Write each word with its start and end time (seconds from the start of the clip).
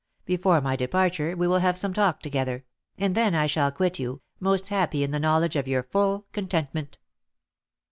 Before 0.25 0.61
my 0.61 0.75
departure 0.75 1.35
we 1.37 1.47
will 1.47 1.59
have 1.59 1.77
some 1.77 1.93
talk 1.93 2.21
together, 2.21 2.65
and 2.97 3.13
then 3.13 3.35
I 3.35 3.45
shall 3.45 3.71
quit 3.71 3.99
you, 3.99 4.23
most 4.39 4.69
happy 4.69 5.03
in 5.03 5.11
the 5.11 5.19
knowledge 5.19 5.55
of 5.55 5.67
your 5.67 5.83
full 5.83 6.25
contentment." 6.31 6.97